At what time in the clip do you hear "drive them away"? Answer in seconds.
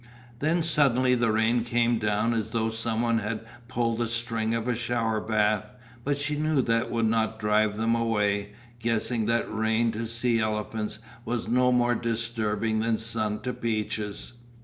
7.37-8.53